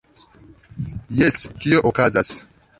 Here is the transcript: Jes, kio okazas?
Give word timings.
Jes, 1.19 1.39
kio 1.61 1.85
okazas? 1.93 2.37